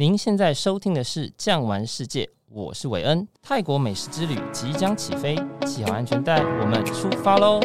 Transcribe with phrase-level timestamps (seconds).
[0.00, 3.26] 您现在收听的是《酱玩世界》，我是韦恩。
[3.42, 5.34] 泰国美食之旅即将起飞，
[5.66, 7.60] 系好安全带，我们出发喽！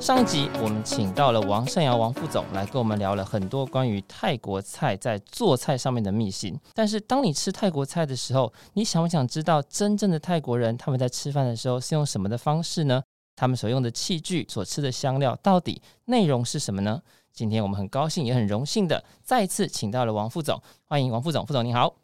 [0.00, 6.58] 上一集我们请到了王善尧王副总来跟我们聊了很多关于泰国菜在做菜上面的秘辛。
[6.74, 13.00] 但是当你吃泰国菜的时候，你想不想知道真正的泰国人他们在吃饭的时候是用什么的方式呢？
[13.38, 17.00] 他们所用的器具、所吃的香料，到底内容是什么呢？
[17.32, 21.46] 今天我们很高兴，也很荣幸的再次请到了王副总，欢迎王副总。
[21.46, 21.94] 副总你好，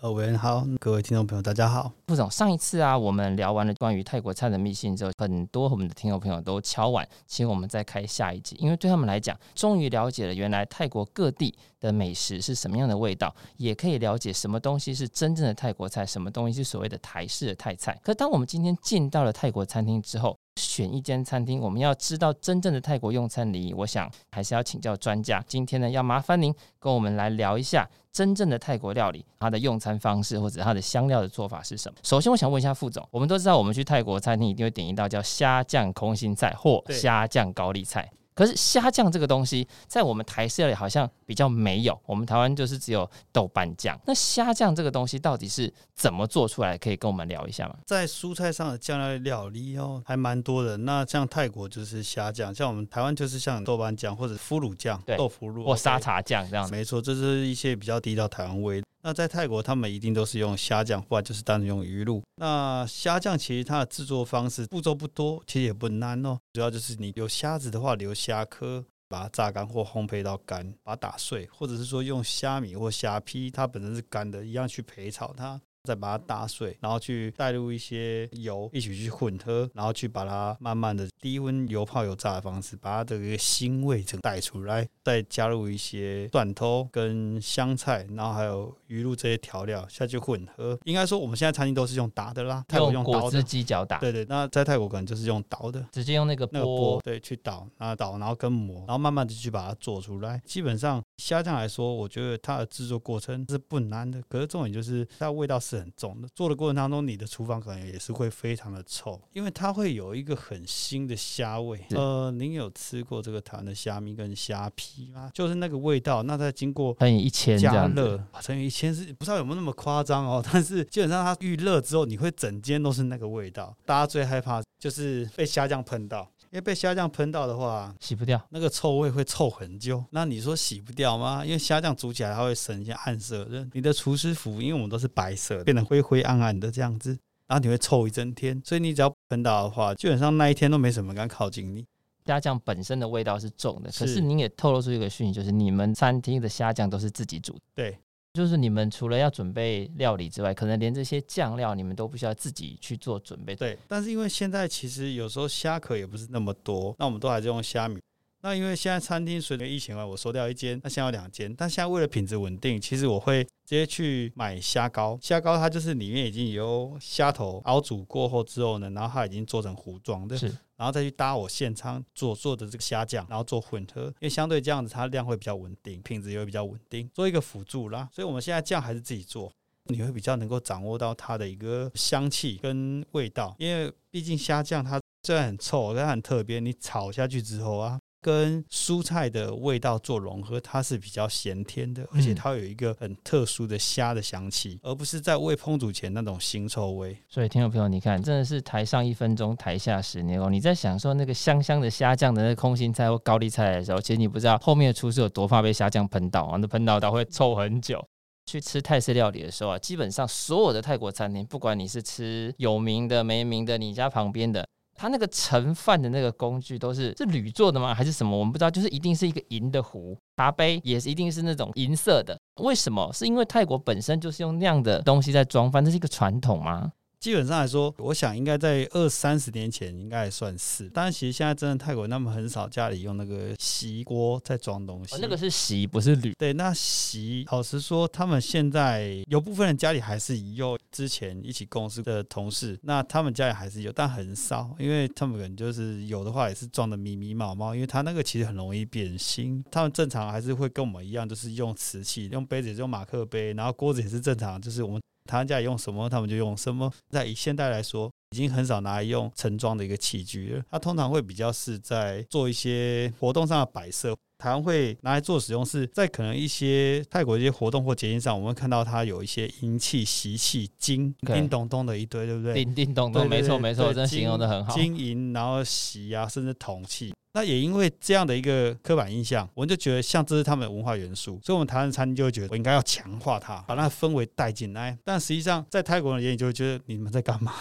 [0.00, 1.90] 呃，韦恩好，各位听众朋友大家好。
[2.06, 18.00] 副总，上一次啊，我们聊完了关于泰国菜的秘辛之后，很多我们的听众朋友都敲碗，请我们再开下一集，因为对他们来讲，终于了解了原来泰国各地的美食是什么样的味道，也可以了解什么东西是真正的泰国菜，什么东西是所谓的台式的泰菜。
[18.04, 25.42] 可当我们今天进到了泰国餐厅之后，选一间餐厅，我们要知道真正的泰国用餐礼仪，我想还是要请教专家。
[25.46, 31.98] 今天呢，要麻烦您跟我们来聊一下真正的泰国料理，它的用餐方式或者它的香料的做法是什么。
[32.02, 38.10] 首先，我想问一下副总，我们都知道我们去泰国餐厅一定会点一道叫虾酱空心菜或虾酱高丽菜。
[38.38, 43.98] 可是虾酱这个东西，在我们台式里好像比较没有，我们台湾就是只有豆瓣酱。
[44.06, 46.78] 那虾酱这个东西到底是怎么做出来？
[46.78, 47.74] 可以跟我们聊一下吗？
[47.84, 50.76] 在蔬菜上的酱料料理哦，还蛮多的。
[50.76, 56.70] 那像泰国就是虾酱，像我们台湾就是像豆瓣酱或者腐乳酱、豆腐乳或沙茶酱这样。
[56.70, 58.80] 没错，这是一些比较地道台湾味。
[59.02, 62.22] 那在泰国，他们一定都是用虾酱，或者就是单纯用鱼露。
[62.36, 66.38] 那虾酱其实它的制作方式步骤不多，其实也不难哦。
[66.52, 75.60] 主要就是你有虾子的话，留虾壳，把它榨干或烘焙到干，把它打碎，或者是说用虾米或虾皮，它本身是干的，一样去焙炒它。
[75.84, 90.78] 再把它打碎，然后去带入一些油，一起去混合，然后去把它慢慢的低温油泡油炸的方式，把它的一个腥味整带出来，再加入一些蒜头跟香菜，然后还有鱼露这些调料下去混合。
[90.84, 93.98] 应该说我们现在餐厅都是用打的啦，泰国用果汁机搅打。
[93.98, 100.40] 对对，那在泰国可能就是用捣的，直接用那个那个钵对去捣，然后捣，然后跟磨，然后慢慢的去把它做出来。
[100.44, 105.78] 基本上虾酱来说，我觉得它的制作过程是不难的，可是重点就是它的味道是。
[105.78, 111.80] 很重的，做的过程当中，你的厨房可能也是会非常的臭，因为它会有一个很腥的虾味。
[111.90, 115.30] 呃，您有吃过这个台湾的虾米跟虾皮吗？
[115.32, 123.72] 就是那个味道，那在经过乘以一千加热，乘以一千是不知道有没有那么夸张哦，但是基本上它预热之后，你会整间都是那个味道。
[123.86, 126.28] 大家最害怕就是被虾酱喷到。
[126.50, 130.02] 因为被虾酱喷到的话，洗不掉，那个臭味会臭很久。
[130.10, 131.44] 那你说洗不掉吗？
[131.44, 133.68] 因为虾酱煮起来它会生一些暗色的。
[133.72, 137.10] 你的厨师服，因为我们都是白色，变得灰灰暗暗的这样子，
[137.46, 138.60] 然后你会臭一整天。
[138.64, 141.86] 所以你只要喷到的话，基本上那一天都没什么人敢靠近你。
[142.24, 147.60] 虾酱本身的味道是重的，可是您也透露出一个讯息，就是你们餐厅的虾酱都是自己煮的。
[147.74, 147.98] 对。
[148.38, 153.56] 就是你们除了要准备料理之外，可能连这些酱料你们都不需要自己去做准备。
[153.56, 157.98] 对，但是因为现在其实有时候虾壳也不是那么多，那我们都还是用虾米。
[158.40, 161.52] 那因为现在餐厅随着疫情啊，我收掉一间，那现在有两间。
[161.56, 165.18] 但现在为了品质稳定，其实我会直接去买虾膏。
[165.20, 170.46] 虾膏它就是里面已经有虾头熬煮过后之后呢，然后它已经做成糊状的，是，
[170.76, 174.02] 然后再去搭我现场所做的这个虾酱，然后做混合。
[174.02, 178.08] 因为相对这样子，它量会比较稳定，品质也会比较稳定，做一个辅助啦。
[178.12, 179.52] 所以我们现在酱还是自己做，
[179.86, 183.56] 你会比较能够掌握到它的一个香气跟味道。
[183.58, 187.98] 因为毕竟虾酱它虽然很臭，但很特别，你炒下去之后啊。
[188.28, 197.16] 跟蔬菜的味道做融合，它是比较咸甜的，而且它有一个很特殊的虾的香气，而不是在未烹煮前那种腥臭味。
[197.26, 200.52] 所以，听众朋友，你看，真的是台上一分钟，台下十年功。
[200.52, 206.58] 你在享受那个香香的虾酱的那个空心菜或高丽菜的时候，其实你不知道后面的厨师有多怕被虾酱喷到啊！
[206.58, 208.04] 那喷到它会臭很久。
[208.44, 214.66] 去吃泰式料理的时候啊，基本上所有的泰国餐厅，不管你是吃有名的、没名的，你家旁边的。
[214.98, 217.94] 它那个盛饭的那个工具都是是铝做的吗？
[217.94, 218.36] 还是什么？
[218.36, 222.36] 我们不知道，就是一定是一个银的壶，茶杯也是一定是那种银色的。
[222.60, 223.08] 为什么？
[223.12, 226.90] 是因为泰国本身就是用那样的东西在装饭，这是一个传统吗？
[227.20, 230.90] 基本上来说，我想应该在二三十年前应该还算是。
[230.92, 235.14] 但是其实现在真的泰国人他们很少家里用那个锡锅在装东西。
[235.14, 236.32] 哦，那个是锡，不是铝。
[236.38, 240.78] 对，那锡，老实说，他们现在有部分人家里还是有。
[240.90, 249.62] 之前一起共事的同事，那他们家里还是有，但很少，因为他们可能就是有的话也是装的密密麻麻，因为他那个其实很容易变形。
[249.70, 255.00] 他们正常还是会跟我们一样，就是用瓷器，用杯子也是用马克杯，然后锅子也是正常，就是我们。
[255.28, 256.90] 他家里用什么，他们就用什么。
[257.10, 260.62] 在以现代来说，已经很少拿来用盛装的一个器具了。
[260.70, 264.16] 它通常会比较是在做一些活动上的摆设。
[264.38, 272.54] 台湾会拿来做使用，是在可能一些泰国一些活动或节庆上，我们会看到它有一些银器、锡器、金叮咚咚的一堆，对不对？
[272.54, 274.72] 叮叮咚咚，没错没错，真的形容的很好。
[274.72, 277.12] 金银，然后锡啊，甚至铜器。
[277.34, 284.96] 那也因为这样的一个刻板印象，我们就觉得像这是他们的文化元素，所以我们台湾餐厅就会觉得我应该要强化它，把那氛围带进来。
[285.04, 287.52] 但实际上，在泰国人眼里就会觉得你们在干嘛？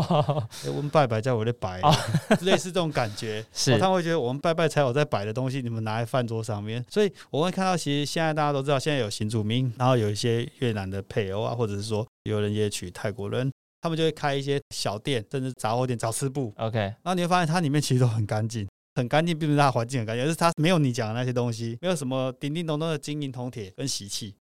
[0.68, 1.80] 我们拜拜，在我在摆，
[2.42, 3.44] 类似这种感觉。
[3.52, 6.84] 是，他们会觉得我们拜拜才有在摆的东西，你们拿在饭桌上面。
[6.90, 16.52] 所以我会看到，其实现在大家都知道，现在有新住民，然后有一些越南的配偶啊，或者是说有人也娶泰国人，他们就会开一些小店，甚至杂货店、小吃部。
[16.58, 18.66] OK，然后你会发现它里面其实都很干净。
[18.96, 24.34] 很干净，并不是它环境很干净，而是它没有你讲的那些东西，没有什么叮叮咚咚的金银铜铁跟喜气。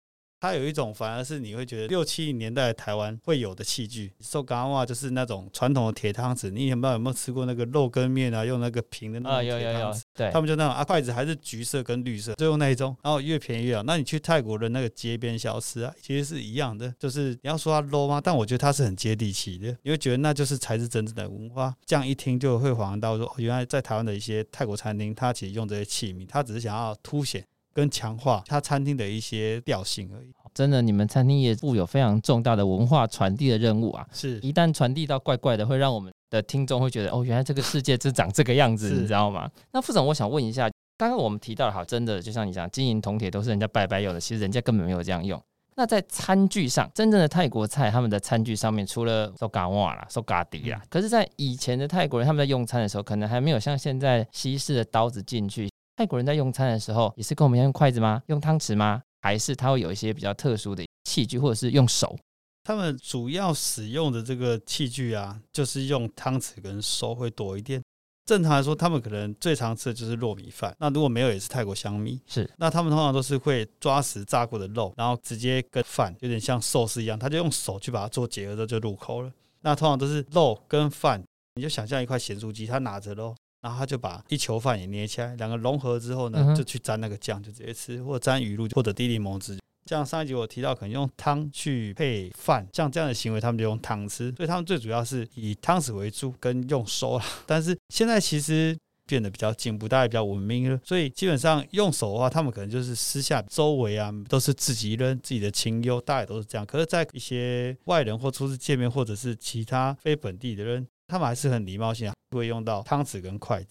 [0.46, 4.14] 它有一种，反而是你会觉得六七零年代台湾会有的器具。
[4.20, 6.52] 寿咖碗就是那种传统的铁汤匙。
[6.52, 8.46] 你也不知道有没有吃过那个肉羹面啊？
[8.46, 9.64] 用那个平的那种铁汤匙。
[9.64, 9.96] 啊，有有有。
[10.14, 12.96] 对，他们就那种啊，筷子还是橘色跟绿色，就用那一种。
[13.02, 13.84] 然后越便宜越好。
[13.84, 16.94] 那你去泰国的那个街边小吃啊，其实是一样的。
[17.00, 18.22] 就是你要说它 low 吗？
[18.22, 19.76] 但我觉得它是很接地气的。
[19.82, 21.74] 你会觉得那就是才是真正的文化。
[21.86, 27.46] 这样一听就会恍然大悟说，原来在台湾的一些泰国餐厅，它其实用这些器皿，它只是想要凸显
[27.76, 30.34] 跟强化它餐厅的一些调性而已。
[30.54, 34.08] 真的，你们餐厅业负有非常重大的文化传递的任务啊！
[34.14, 39.52] 是，一旦传递到怪怪的，会让我们的听众会觉得，哦，原来这个世界是长这个样子，你知道吗？
[39.74, 45.42] 那副总，我想问一下，刚刚我们提到的，好，真的就像你讲，金银铜铁都是人家白白有的，其实人家根本没有这样用。
[45.76, 55.70] 那在餐具上，真正的泰国菜，他们的餐具上面，除了寿咖碗啦、寿咖碟啦，可是，在以前的泰国人他们在用餐的时候，可能还没有像现在西式的刀子进去。
[55.96, 58.22] 泰国人在用餐的时候，也是跟我们一样用筷子吗？
[58.28, 59.02] 用汤匙吗？
[59.22, 62.18] 还是他会有一些比较特殊的器具，或者是用手？
[62.64, 67.82] 他们主要使用的这个器具啊，就是用汤匙跟手会多一点。
[68.26, 70.76] 正常来说，他们可能最常吃的就是糯米饭。
[70.80, 72.20] 那如果没有，也是泰国香米。
[72.28, 72.50] 是。
[72.58, 79.32] 那他们通常都是会抓食炸过的肉，然后直接跟饭有点像寿司一样，他就用手去把它做结合之后就入口了。
[79.62, 83.36] 那通常都是肉跟饭，你就想象一块咸酥鸡，他拿着肉。
[83.66, 89.58] 然后他就把一球饭也捏起来，两个融合之后呢，就去沾那个酱，就直接吃，或者沾鱼露，或者滴柠檬汁。
[89.88, 94.32] 像上一集我提到，可能用汤去配饭，像这样的行为，他们就用汤吃。
[94.38, 97.26] 所以他们最主要是以汤匙为主，跟用手啦。
[97.48, 98.78] 但是现在其实
[99.08, 106.64] 变得比较进步，大家比较文明了，所以基本上用手的话，他们可能就是私下周围啊，都是自己人、自己的亲友，大概都是这样。
[106.68, 110.86] 可是，在一些外人或初次见面，或者是其他非本地的人。
[111.08, 113.68] 他们还是很礼貌性，会用到汤匙跟筷子。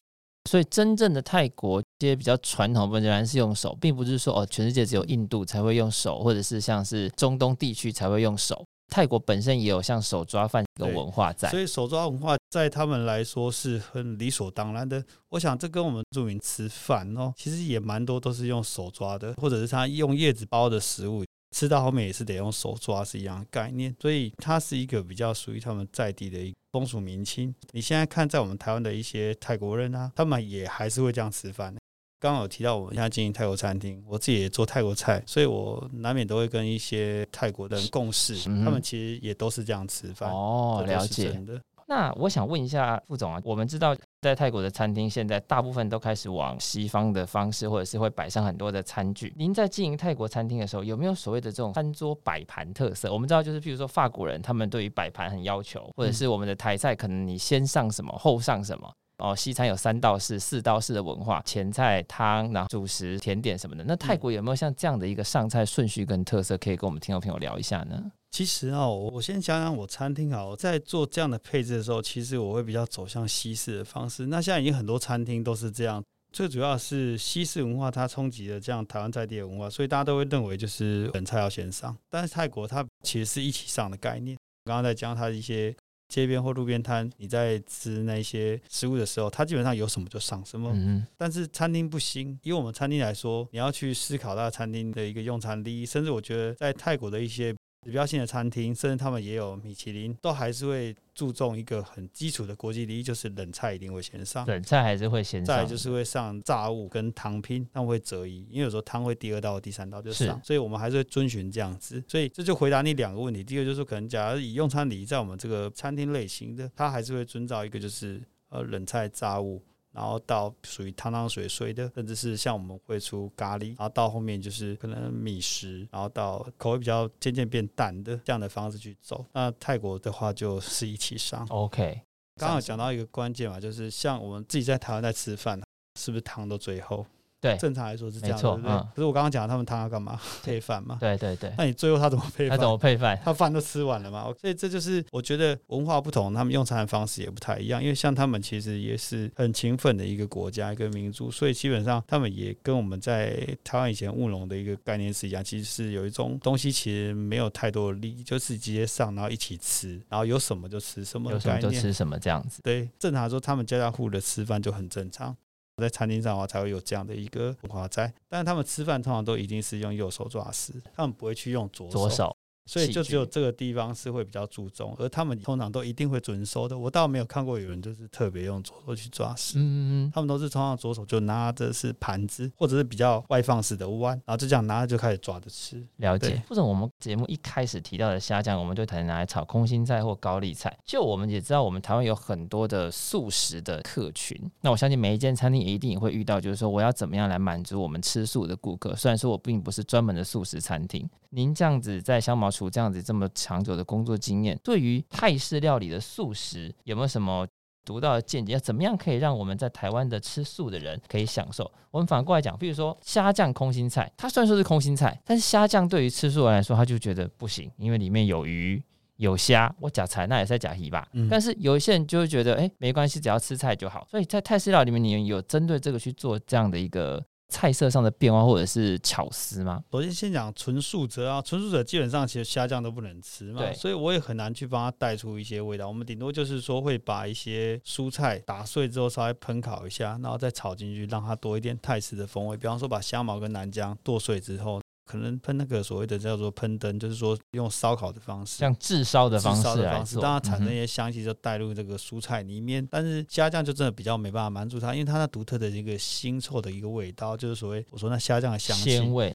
[0.51, 8.65] 所以，真正的泰国这些比较传统的部分仍然是用手，并不是说哦，全世界只有印度才会用手，或者是像是中东地区才会用手。
[8.93, 15.03] 泰国本身也有像手抓饭的文化在，所以手抓文化在他们来说是很理所当然的。
[15.31, 21.25] 我想这跟我们著名吃饭哦，其实也蛮多都是用手抓的，或者是他用叶子包的食物。
[21.57, 27.55] 吃到后面也是得用手抓，是一样的概念，所以它是一个比较属于他们在地的一个风俗民情。
[27.71, 31.73] 你现在看在我们台湾的一些泰国人啊，他们也还是会这样吃饭。
[32.19, 38.35] 刚刚有提到我们现在经营泰国餐厅，我自己也做泰国菜，所以我难免都会跟一些泰国的人共事，
[38.65, 40.29] 他们其实也都是这样吃饭。
[40.33, 41.41] 哦，了解。
[41.87, 49.33] 那我想问一下副总啊，我们知道在泰国的餐厅现在大部分都开始往西方的方式，或者是会摆上很多的餐具。
[49.37, 53.13] 您在经营泰国餐厅的时候，有没有所谓的这种餐桌摆盘特色？
[53.13, 63.85] 我们知道就是譬如说法国人他们对于摆盘很要求，或者是我们的台菜可能你先上什么后上什么哦，西餐有三道式、四道式的文化，前菜、汤，然后主食、甜点什么的。
[63.85, 68.11] 那泰国有没有像这样的一个上菜顺序跟特色，可以跟我们听众朋友聊一下呢？
[68.33, 74.27] 其实啊，我先讲讲我餐厅啊，我在做这样的配置的时候，其实我会比较走向西式的方式。
[74.27, 76.03] 那现在已经很多餐厅都是这样，
[76.33, 81.97] 最主要是西式文化它冲击了这样台湾在地的文化，所以大家都会认为就是本菜要先上。
[82.11, 84.37] 但是泰国它其实是一起上的概念。
[84.65, 85.73] 刚刚在讲它的一些
[86.09, 90.71] 街边或路边摊，你在吃那些食物的时候，它基本上有什么就上什么。
[90.75, 91.07] 嗯。
[91.17, 97.55] 但是餐厅不行，以我们餐厅来说，你要去思考到餐厅的一个用餐利益，甚至我觉得在泰国的一些。
[97.85, 104.47] 指标性的餐厅，甚至他们也有米其林，都还是会注重一个很基础的国际礼仪，就是冷菜一定会先上。
[104.47, 112.03] 冷菜还是会先上，再就是会上炸物跟汤拼，他们会择一，因为有时候汤会第二道、第三道就上，所以我们还是会遵循这样子。
[112.09, 119.63] 所以这就回答你两个问题：第一个就是可能假如以用餐礼仪在我们这个餐厅类型的，它还是会遵照一个就是呃冷菜炸物。
[119.95, 129.25] 然后到属于汤汤水水的，甚至是像我们会出咖喱，然后到后面就是可能米食，然后到口味比较渐渐变淡的这样的方式去走。
[129.33, 131.47] 那泰国的话就是一起上。
[131.49, 132.01] OK，
[132.37, 135.61] 刚好讲到一个关键嘛，就是像我们自己在台湾在吃饭，
[135.99, 137.07] 是不是汤都最后？
[137.45, 138.59] 对，正常来说是这样，没错。
[138.65, 140.19] 嗯，可是我刚刚讲他们汤要干嘛？
[140.43, 140.97] 配饭嘛。
[140.99, 141.53] 对对对。
[141.59, 142.57] 那你最后他怎么配饭？
[142.57, 143.21] 他怎么配饭？
[143.23, 144.25] 他饭都吃完了嘛。
[144.41, 147.83] 所以这就是我觉得文化不同，他们用餐的方式也不太一样。
[147.83, 155.45] 因为像他们其实也是很勤奋的一个国家，一个民族，所以基本上他们也跟我们在台湾以前务农的一个概念是一样。
[155.45, 162.63] 其实是有一种东西，其实没有太多的利益，就是直接上，然后一起吃，然后有什么就吃什么，有什么就吃什么这样子。
[162.63, 165.35] 对，正常来说他们家家户户的吃饭就很正常。
[165.77, 168.13] 在餐厅上的话，才会有这样的一个文化在。
[168.29, 171.89] 但是他们吃饭通常都一定是用右手抓食，他们不会去用左。
[171.89, 172.37] 左手。
[172.67, 176.77] 所以就只有这个地方是会比较注重，而他们通常都一定会准收的。
[176.79, 185.87] 我倒没有看过有人就是特别用左手去抓食，嗯嗯，他们都是通常左手就拿着是盘子，或者是比较外放式的碗，然后就这样拿着就开始抓着吃。
[185.97, 186.43] 了解。
[186.49, 190.77] 或者我们节目一开始提到的虾酱，我们就可能拿来炒空心菜或高丽菜。
[190.85, 194.39] 就我们也知道，我们台湾有很多的素食的客群。
[194.61, 198.95] 那我相信每一间餐厅也一定也会遇到，就是说我要怎么样来满足我们吃素的顾客。
[198.97, 207.45] 虽然说我并不是专门的素食餐厅，您这样子在香茅厨这样子这么长久的工作经验，对于泰式料理的素食有没有什么
[207.85, 208.53] 独到的见解？
[208.53, 211.69] 要怎么样可以让我们在台湾的吃素的人可以享受？
[211.91, 218.81] 我们反过来讲，比如说虾酱空心菜，它虽然说是空心菜，但是虾酱对于吃素人来说，他就觉得不行，因为里面有鱼
[219.17, 221.09] 有虾，我假菜那也是在假鱼吧。
[221.15, 224.07] 嗯、但是有一些人就会觉得，哎、欸，没关系，只要吃菜就好。
[224.09, 227.21] 所以在泰式料理里面，你有针对这个去做这样的一个。
[227.55, 229.81] 菜色上的变化或者是巧思吗？
[229.93, 235.87] 首先先讲纯素者啊，纯素者基本上其实虾酱都不能吃嘛，对，所以我也很难去帮他带出一些味道。
[235.87, 242.57] 我们顶多就是说会把一些蔬菜打碎之后稍微烹烤一下，然后再炒进去，让它多一点泰式的风味。
[242.57, 244.81] 比方说把虾毛跟南姜剁碎之后。
[245.05, 252.83] 可能喷那个所谓的叫做喷灯，就是说用烧烤的方式，像炙烧的方式，的方式让它产生一些香气，就带入这个蔬菜里面。
[252.83, 259.35] 嗯、但是虾酱就真的比较没办法满足它，因为它那独特的一个腥臭的一个味道，就是所谓我说那虾酱的香气鲜味。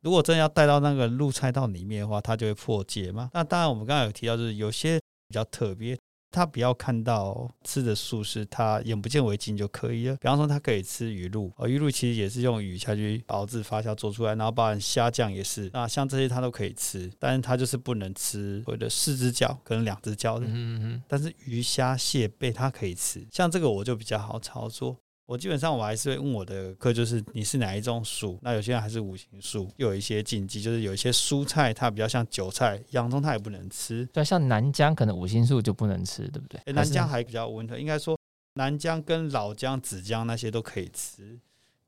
[0.00, 3.30] 如果真的要带到那个入菜道里面的话，它就会破戒嘛。
[3.32, 5.96] 那当然，我们刚才有提到，就是有些比较特别。
[6.32, 10.16] 他不要看到吃的素食，他眼不见为净就可以了。
[10.16, 15.70] 比方说，他可以吃鱼露，哦，鱼露其实也是用鱼下去熬制发酵做出来，然后包含虾酱也是。
[15.72, 20.46] 那像这些他都可以吃，但是他就是不能吃所谓的四只脚跟两只脚的。
[20.46, 21.02] 嗯嗯。
[21.06, 24.96] 但是鱼虾蟹贝他可以吃，像这个我就比较好操作。
[25.32, 28.38] 我基本上我还是会问我的课，就是你是哪一种属？
[28.42, 34.04] 那有些人还是五行属，又有一些禁忌，就是有一些蔬菜它比较像韭菜、洋葱，它也不能吃。
[34.12, 36.60] 对，像南姜可能五行素就不能吃，对不对？
[36.66, 38.14] 欸、南姜还比较温和，应该说
[38.56, 41.40] 南姜跟老姜、紫姜那些都可以吃。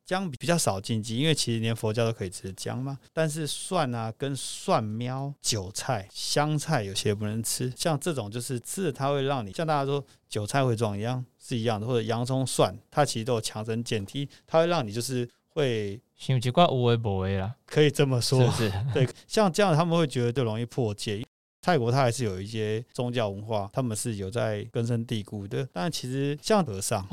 [0.04, 2.98] 姜比较少禁忌，因为其实连佛教都可以吃姜嘛。
[3.12, 7.72] 但是蒜啊、跟蒜苗、韭菜、香菜有些不能吃。
[7.76, 19.08] 像这种就是吃了它会让你像大家说韭菜会壮一样是一样的，或者洋葱、蒜，它其实都有强身健体，它会让你就是会心奇怪无为不为啦，可以这么说，是是 对。
[19.26, 21.24] 像这样他们会觉得就容易破戒。
[21.62, 25.66] 泰国它还是有一些宗教文化，他们是有在根深蒂固的。
[25.72, 27.08] 但其实像和尚。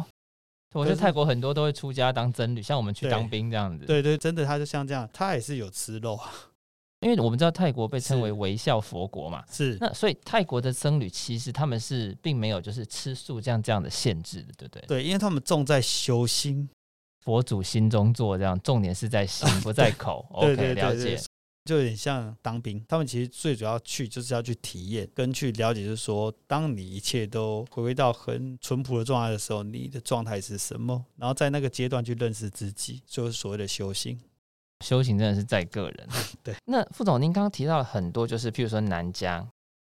[0.73, 3.85] 我觉得泰国很多都会出家当僧侣，像我们去当兵这样子。
[3.85, 6.31] 对对，真的，他就像这样，他也是有吃肉啊。
[7.01, 9.75] 因为我们知道泰国被称为微笑佛国嘛，是。
[9.81, 14.85] 那所以泰国的僧侣其实他们是并没有就是吃素这样这样的限制的，对不对？
[14.87, 16.69] 对，因为他们重在修心，
[17.25, 20.25] 佛祖心中坐这样，重点是在心不在口。
[20.31, 21.19] OK，了解。
[21.63, 31.05] 就有点像当兵，他们其实最主要去就是要去体验跟去了解，就是说，当你一切都回归到很淳朴的状态的时候，你的状态是什么？
[31.17, 34.19] 然后在那个阶段去认识自己，就是所谓的修行。
[34.83, 36.07] 修行真的是在个人。
[36.41, 36.55] 对。
[36.65, 39.47] 那副总，您刚刚提到了很多，就是譬如说南疆、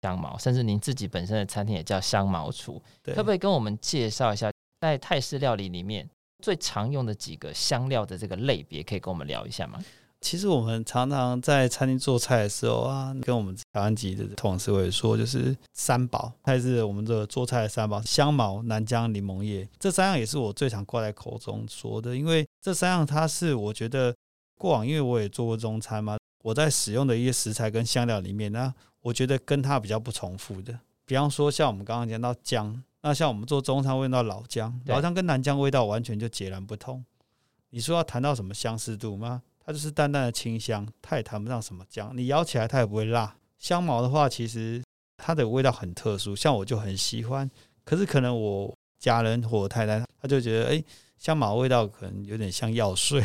[0.03, 3.13] 香茅，甚至您自己本身的餐厅也叫香茅厨，对。
[3.13, 4.49] 可不可以跟我们介绍一下，
[4.81, 6.09] 在泰式料理里面
[6.45, 9.85] 最常用的几个香料的这个类别，可以跟我们聊一下吗？
[10.21, 19.69] 其实我们常常在餐厅做菜的时候啊，跟我们台湾籍的同事会说，就是三宝，还是我们的做菜的三宝：香茅、南姜、柠檬叶。
[19.79, 24.13] 这三样也是我最常挂在口中说的，因为这三样它是我觉得
[24.59, 30.77] 过往，因为我也做过中餐嘛，我在使用的一些食材跟香料里面，那我觉得跟它比较不重复的。
[31.05, 37.05] 比方说像我们刚刚讲到姜，那像我们做中餐会用到老姜，老姜跟南姜味道完全就截然不同。
[37.71, 39.43] 你说要谈到什么相似度吗？
[39.67, 43.37] 它就是淡淡的清香，它也谈不上什么姜，你咬起来它也不会辣。
[43.59, 44.81] 香茅的话，其实
[45.17, 47.51] 它的味道很特殊，像我就很喜欢。
[47.85, 50.85] 可是可能我家人或我太太，他就觉得哎，
[51.19, 53.21] 香茅味道可能有点像药水，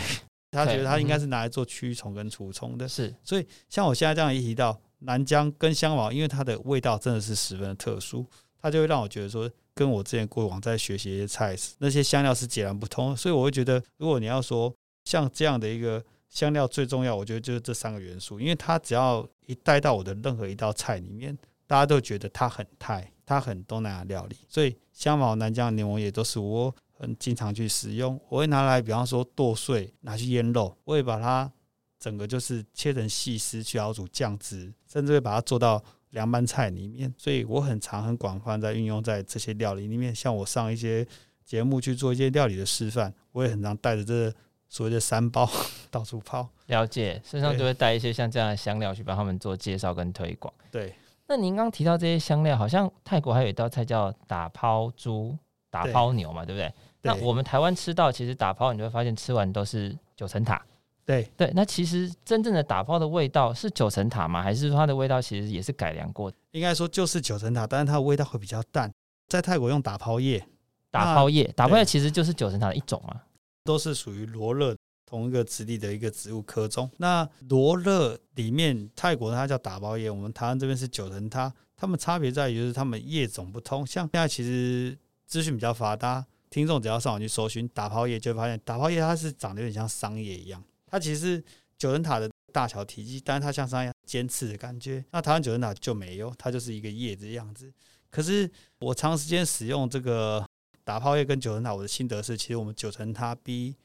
[0.50, 2.89] 他觉得他应该是拿来做驱虫跟除虫的。
[2.89, 8.25] 是，所以像我现在这样一提到南姜跟香茅，因为它的味道真的是十分的特殊，
[8.60, 13.15] 它就会让我觉得说，跟我之前过往在学习一些菜式那些香料是截然不同。
[13.15, 14.74] 所以我会觉得，如果你要说
[15.05, 16.03] 像这样的一个。
[16.31, 24.38] 香料最重要，我觉得就是这三个元素，因为它只要一带到我的任何一道菜里面，大家都觉得它很泰，它很东南亚料理。
[24.47, 28.17] 所以香茅、南姜、柠檬也都是我很经常去使用。
[28.29, 31.51] 我会拿来，比方说剁碎拿去腌肉，我会把它
[32.00, 37.13] 整个就是切成细丝去熬煮酱汁，甚至会把它做到凉拌菜里面。
[37.17, 40.15] 所以我很常很广泛在运用在这些料理里面。
[40.15, 41.05] 像我上一些
[41.43, 44.33] 节目去做一些料理的示范，我也很常带着这个。
[44.71, 45.47] 所谓的三包
[45.91, 50.51] 到处抛，了解，身上就会带一些像这样的香料去帮他们做介绍跟推广。
[50.71, 50.95] 对，
[51.27, 55.37] 那您刚提到这些香料，好像泰国还有一道菜叫打抛猪、
[55.69, 56.73] 打抛牛嘛，对，对不对？
[57.01, 60.63] 那我们台湾吃到其实打抛，你就会发现吃完都是九层塔。
[61.05, 64.41] 对对，那其实真正的打抛的味道是九层塔吗？
[64.41, 66.37] 还是说它的味道其实也是改良过的？
[66.51, 68.89] 应该说就是九层塔，但是它的味道会比较淡。
[69.27, 70.41] 在泰国用打抛叶，
[70.89, 73.19] 打抛叶，打抛叶其实就是九层塔的一种嘛。
[73.63, 74.75] 都是属于罗勒
[75.05, 76.89] 同一个直立的一个植物科中。
[76.97, 81.53] 那罗勒里面，泰国它叫打抛叶，我们台湾这边是九层塔。
[81.75, 83.85] 它们差别在于就是它们叶种不同。
[83.85, 90.63] 像现在其实资讯比较发达，听众只要上网去搜寻打抛叶，就会发现打抛叶它是长得有点像桑叶一样。
[90.87, 91.43] 它其实是
[91.77, 95.03] 九层塔的大小体积，但是它像桑叶尖刺的感觉。
[95.11, 97.73] 那台湾九层塔就没有，它就是一个叶子的样子。
[98.09, 98.49] 可是
[98.79, 100.45] 我长时间使用这个。
[100.83, 103.75] 打泡叶跟九层塔，我的心得是，其实我们九层塔比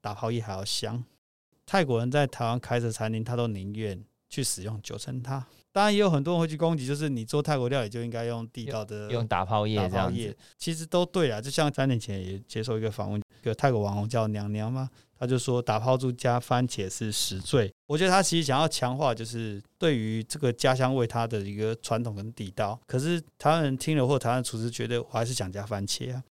[0.00, 1.04] 打泡叶还要香。
[1.66, 5.46] 泰国人在台湾开的餐厅，他都宁愿去使用九层塔。
[5.72, 10.36] 当然，也有很多人会去攻击，就是你做泰国料理就应该用地道的用打泡叶这样子。
[10.56, 17.72] 其实都对啊，就像三年前也接受一个访问，一个泰国网红叫娘娘嘛，他就说打泡猪加番茄是十罪。
[17.86, 22.78] 我觉得他其实想要强化，就是对于这个家乡味它的一个传统跟地道。
[22.86, 26.22] 可是台湾人听了，或台湾厨师觉得，我还是想加番茄啊。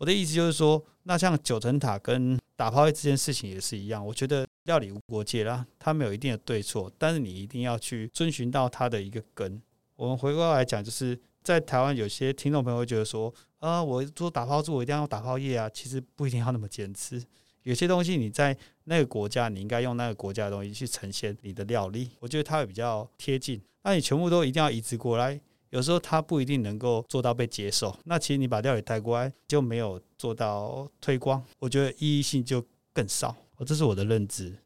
[0.00, 4.04] 我的意思就是说，那像九层塔跟打抛叶这件事情也是一样。
[4.04, 9.60] 我觉得料理无国界啦，它没有一定的对错，但是你一定要去遵循到它的一个根。
[9.96, 15.68] 我们回过来讲，就是在台湾有些听众朋友会觉得说，啊，我做打抛猪，我一定要用打抛叶啊。
[15.68, 17.22] 其实不一定要那么坚持，
[17.64, 23.60] 有些东西你在那个国家，你应该用那个国家的东西去呈现你的料理，我觉得它会比较贴近。
[23.82, 25.38] 那你全部都一定要移植过来。
[25.70, 33.36] 有时候它不一定能够做到被接受，那其实你把料理带过来就没有做到推广，我觉得意义性就更少。
[33.66, 34.56] 这是我的认知，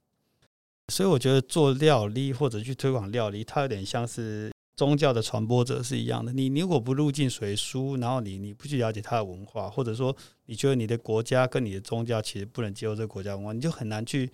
[0.89, 6.33] 所以我觉得做料理或者去推广料理，它有点像是宗教的传播者是一样的。
[6.33, 14.31] 你如果不入境随俗，然后你你不去了解它的文化，或者说你觉得你的国家跟你的宗教其实不能接受这个国家文化，你就很难去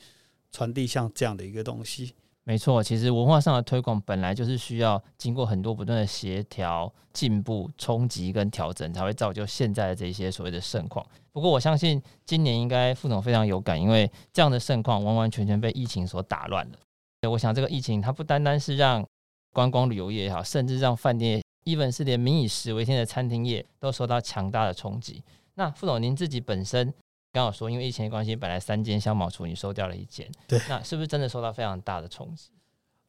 [0.53, 2.13] 传递像这样的一个东西。
[2.45, 11.05] 没错，其实文化上的推广本来就是需要经过很多不断的协调、进步、冲击跟调整，才会造就现在的这些所谓的盛况。
[11.33, 16.79] 不过，我相信今年应该副总非常有感，因为这样的盛况完完全全被疫情所打乱了。
[17.29, 19.07] 我想，这个疫情它不单单是让
[19.53, 25.23] 观光旅游业也好，甚至让饭店，even 是连民以食为天的餐厅业都受到强大的冲击。
[25.55, 26.93] 那副总，您自己本身？
[27.33, 32.51] 刚好说，因为疫情的关系，本来三间香茅厨你收掉了一间，对，那是不是真的受到非常大的冲击？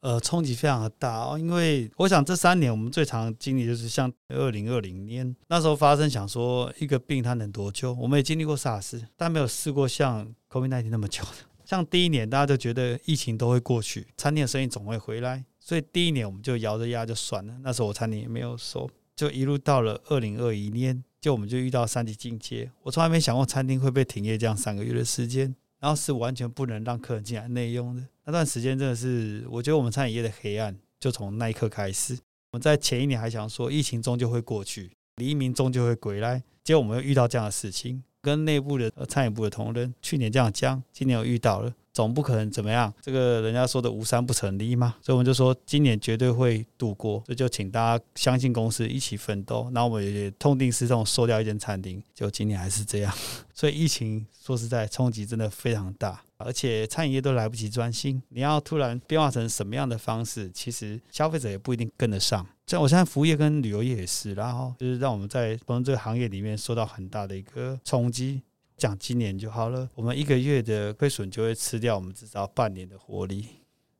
[0.00, 7.92] 呃，冲击非常的大哦，因为我想这三年我们最常经历就是像二零二零年那时候发生，想说一个病它能多久？
[7.94, 11.30] 我们也经历过 SARS，但没有试过像 COVID-19 那么久的。
[11.64, 17.54] 像第一年大家就觉得疫情都会过去，餐厅的生意总会回来，所以第一年我们就咬着牙就算了。
[17.62, 21.02] 那时候我餐厅也没有收，就一路到了二零二一年。
[21.22, 32.14] 就我们就遇到三级警戒，我从来没想过餐厅会被停业这样三个月的时间，然后是完全不能让客人进来内用的那段时间，真的是我觉得我们餐饮业的黑暗就从那一刻开始。
[32.50, 41.72] 我们在前一年还想说疫情终究会过去，黎明终究会归来，结果我们又遇到这样的事情，跟内部的餐饮部的同仁去年这样讲，今年又遇到了。
[41.92, 42.92] 总不可能怎么样？
[43.02, 49.68] 这个人家说的无三不成立嘛，所以我们就说今年绝对会度过，所以就请大家相信公司，一起奋斗。
[49.72, 53.14] 那我们也痛定思痛，收掉一间餐厅，就今年还是这样。
[53.54, 62.46] 所以疫情说实在冲击真的非常大，而且餐饮业都来不及专心，你要突然变化成什么样的方式，其实消费者也不一定跟得上。
[62.66, 68.40] 像我现在服务业跟旅游业也是，然后就是让我们在我们这个行业里面受到很大的一个冲击。
[68.82, 73.46] 讲今年就好了，我们一个月的亏损就会吃掉我们至少半年的获利。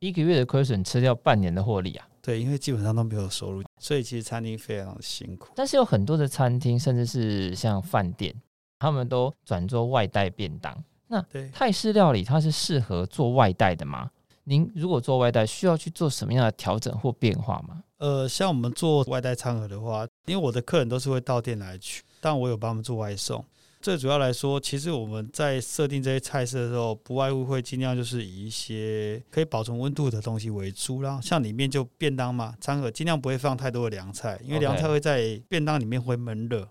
[0.00, 2.04] 一个月的亏损吃掉半年的获利啊？
[2.20, 5.52] 对，因为基本上都没有收入，所以其实餐厅非常的辛苦。
[5.54, 8.34] 但是有很多的餐厅，甚至是像饭店，
[8.80, 10.76] 他们都转做外带便当。
[11.06, 14.10] 那泰式料理它是适合做外带的吗？
[14.42, 17.84] 您如果做外带，需要去做什么样的调整或变化吗？
[17.98, 23.44] 呃，像我们做外带餐盒的话，因为我的客人都是会到店来取，但我有帮他们做外送。
[23.82, 31.02] 最主要来说，其实我们在设定这些菜式的时候，不外乎会尽量就是以一些可以保存温度的东西为主。
[31.02, 36.68] 然后像里面就便当嘛，餐盒尽量不会放太多的凉菜，因为凉菜会在便当里面会闷热，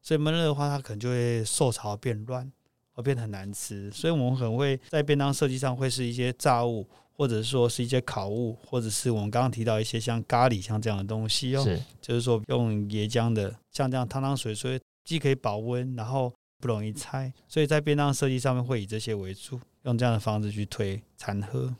[0.00, 2.50] 所以闷热的话，它可能就会受潮变软，
[2.94, 3.90] 而变得很难吃。
[3.90, 16.32] 所以我们可能会在便当设计上会是一些炸物，或者是说是一些烤物，或者是我们刚刚提到一些像咖喱像这样的东西哦，是，就是说用椰浆的，像这样汤汤水水，既可以保温，然后。
[16.60, 21.74] 不容易拆，所以在便当设计上面会以这些为主，用这样的方式去推餐盒。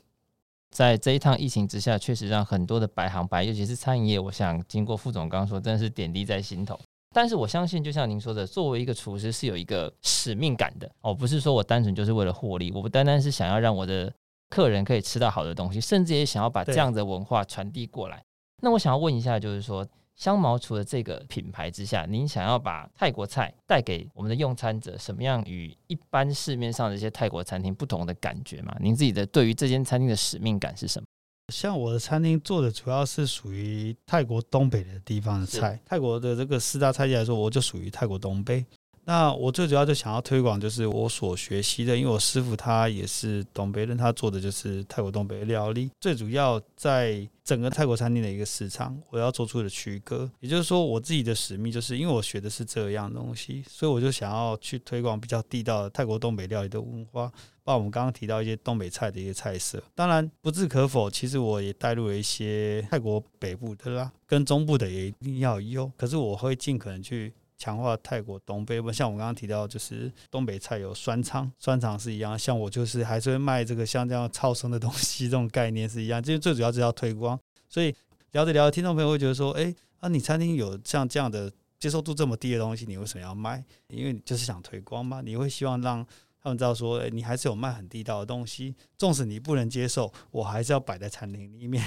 [0.71, 6.79] 在这一趟疫情之下，确实让很多的白行白，尤其是餐饮业，我想经过副总刚刚说，真的是点滴在心头。
[7.13, 14.13] 但是我相信，就像您说的，作为一个厨师是有一个使命感的哦，不是说我单纯就是为了获利，我不单单是想要让我的
[14.49, 18.23] 客人可以吃到好的东西，甚至也想要把这样的文化传递过来。
[18.61, 19.85] 那我想要问一下，就是说。
[20.19, 28.75] 香茅除了这个品牌之下，您想要把泰国菜带给我们的用餐者什么样与一般市面上的一些泰国餐厅不同的感觉吗？
[28.81, 31.05] 您自己的对于这间餐厅的使命感是什么？
[31.53, 38.65] 像我的餐厅做的主要是属于泰国东北的地方的菜，泰国的这个四大菜系来说，我就属于泰国东北。
[39.09, 45.89] 那我最主要就想要推广，就是我所学习的，因为我师傅他也是东北人，他做的就是泰国东北料理。
[45.99, 57.31] 最主要在整个泰国餐厅的一个市场，我要做出的区隔，也就是说，我自己的使命就是因为我学的是这样东西，所以我就想要去推广比较地道的泰国东北料理的文化，
[57.63, 59.81] 包括我们刚刚提到一些东北菜的一些菜色。
[59.95, 65.91] 当然，不置可否，其实我也带入了一些泰国北部的啦，跟中部的也一定要有。
[65.97, 67.33] 可是我会尽可能去。
[67.59, 72.39] 强化泰国东北，不像我刚刚提到，就是东北菜有酸肠，酸肠是一样。
[72.39, 76.23] 像我就是还是会卖这个像这样超生的东西，这种概念是一样。
[76.23, 77.93] 就是最主要是要推广，所以
[78.31, 83.61] 聊着聊着，听众朋友会觉得说，哎，啊，你餐厅有像这样的接受度这么低的东西，你为什么要卖？
[83.89, 86.05] 因为你就是想推广嘛，你会希望让
[86.41, 91.85] 他们知道说，哎，你还是有卖很地道的东西，纵使你不能接受，我还是要摆在餐厅里面，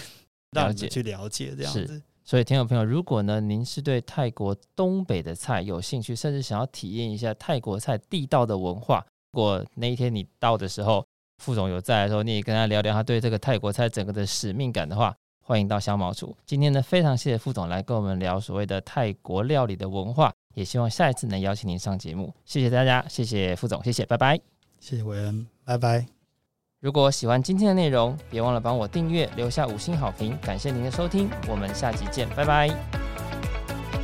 [0.51, 2.03] 让你们去了解这样子。
[2.25, 11.05] 所以，听众朋友，如果呢，您是对泰国东北的菜有兴趣，甚至想要体验一下泰国菜地道的文化，如果那一天你到的时候，
[11.39, 16.35] 副总有在的时候，你也跟他聊聊他对这个泰国菜整个的使命感的话，欢迎到香茅厨。
[16.47, 22.33] 今天呢，非常谢谢副总来跟我们聊所谓的泰国料理的文化，也希望下一次能邀请您上节目。
[22.45, 24.41] 谢谢大家，谢谢副总，谢谢，拜拜。
[24.79, 26.22] 谢谢韦恩，拜拜。
[26.83, 30.37] 如果喜欢今天的内容，别忘了帮我订阅，留下五星好评。
[30.43, 32.69] 感谢您的收听，我们下集见，拜拜。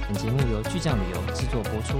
[0.06, 1.98] 本节目由巨匠旅游制作播出。